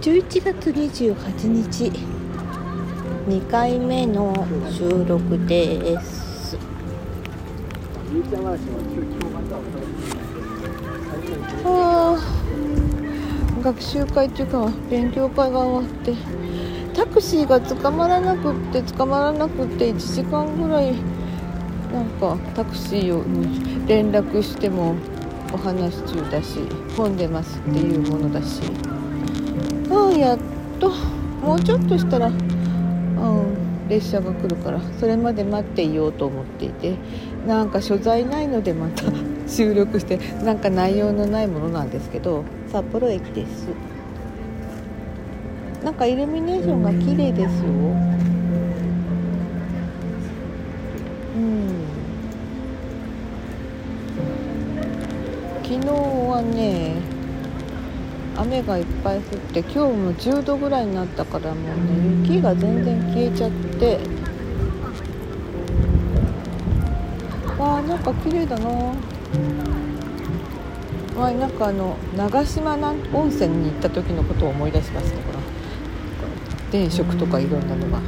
[0.00, 1.90] 11月28日。
[3.26, 4.32] 2回目の
[4.70, 6.56] 収録です。
[11.64, 12.16] あ。
[13.64, 16.14] 学習会っていうか勉強会が終わって。
[16.94, 20.94] タクシーが捕まらなくって捕まらなくって1時間ぐらい
[21.92, 24.94] なんかタクシーに連絡しても
[25.52, 26.60] お話中だし
[26.96, 28.62] 混んでますっていうものだし。
[30.18, 30.38] やっ
[30.80, 36.96] ともうちょっとしたら、うん、列車が来るからそれまで待っていようと思っていて
[37.46, 39.04] なんか所在ないのでまた
[39.48, 43.68] 収録してなんか内容のないものなんですけど札幌駅です。
[45.82, 47.68] なんかイルミネーションが綺麗ですよ。
[47.68, 47.70] う
[51.40, 51.84] ん。
[55.62, 56.97] 昨日はね
[58.38, 59.22] 雨がいっぱい降っ
[59.52, 63.98] て今日も10度ぐらいになったからもうね雪が全然消えちゃって。
[67.58, 68.68] わあなんか綺麗だな。
[68.68, 68.94] わ
[71.26, 72.76] あなんかあの長島
[73.12, 75.40] 温泉に行った時のことを思い出しますねこの
[76.70, 77.98] 電飾とかいろんなのが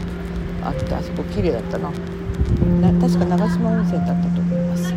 [0.62, 1.90] あってあそこ綺麗だったな。
[2.80, 4.94] な確か長島温泉だったと思います。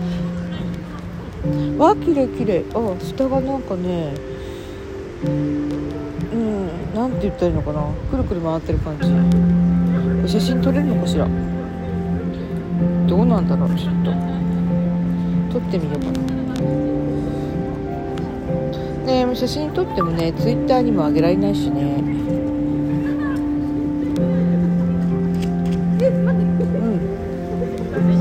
[1.79, 2.63] わあ綺麗綺麗。
[2.75, 4.13] あ下がなんかね
[5.25, 7.81] うんなんて言ったらいいのかな？
[8.11, 9.07] くるくる回ってる感じ。
[10.31, 11.27] 写真撮れるのかしら？
[13.07, 13.69] どうなんだろう？
[13.75, 14.11] ちょっと。
[15.53, 16.23] 撮ってみようかな。
[19.05, 22.03] ね写真撮ってもねツイッターにも上げられないしね。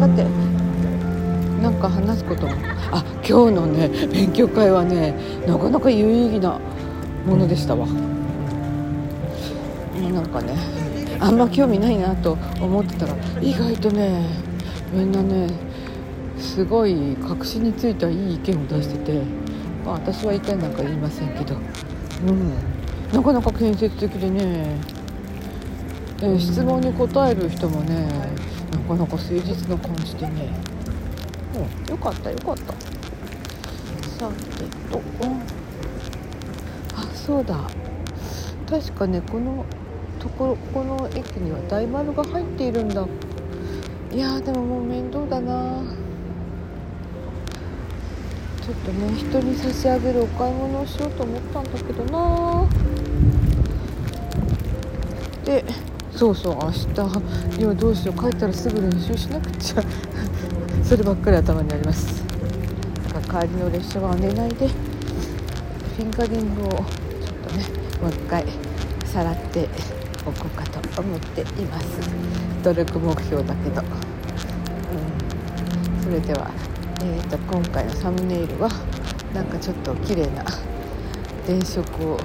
[0.00, 0.24] さて
[1.62, 2.52] なんか話すことも。
[2.90, 5.14] あ今日のね勉強会はね
[5.46, 6.58] なかなか有意義な
[7.26, 7.86] ものでしたわ。
[10.12, 10.54] なんかね
[11.20, 14.26] あんま興味ないなと思ってたら意外とね
[14.92, 15.48] みんなね
[16.38, 19.22] すごい確信についたいい意見を出してて、
[19.84, 21.54] まあ、私は意見なんか言いませんけど、
[22.26, 22.54] うん、
[23.12, 24.76] なかなか建設的でね、
[26.20, 28.06] えー、質問に答える人もね
[28.72, 30.50] なかなか誠実な感じでね、
[31.54, 32.72] うん、よかったよかった。
[34.18, 35.36] さてと、うん、あ
[37.24, 37.56] そうだ。
[38.68, 39.64] 確かねこの
[40.18, 43.06] ところこの駅には大丸が入っているんだ。
[44.12, 45.82] いやでももう面倒だな。
[48.60, 52.68] ちょっとね人に差し上げるお買い物をしようと思ったんだけどな。
[55.44, 55.64] で
[56.10, 59.82] そうそう明日いやどうしよう帰ったらすぐ練習しなくちゃ。
[60.82, 62.22] そればっかり頭にあります。
[63.12, 66.84] だか帰りの列車は寝ないでフィンガリングを
[67.56, 67.64] ね
[68.00, 68.44] もう一回
[69.04, 69.68] さらって
[70.26, 71.86] おこうかと思っています。
[72.62, 73.84] 努力目標だけど、う
[75.98, 76.50] ん、それでは、
[77.00, 78.70] えーと、今回のサムネイルは
[79.34, 80.44] なんかちょっと綺麗な
[81.46, 82.20] 電飾を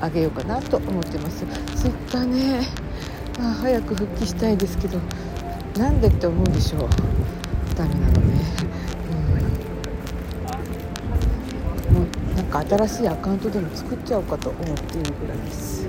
[0.00, 1.44] あげようかなと思ってます。
[1.76, 2.66] ツイッターね。
[3.40, 4.98] あ早く復帰したいですけど
[5.78, 6.88] なんでって思うでしょう。
[7.76, 8.40] ダメなのね、
[11.88, 15.86] うん、もうなんか新しいアカウントでも作っちゃおうかと思っているぐらいです。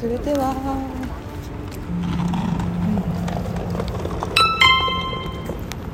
[0.00, 1.03] それでは。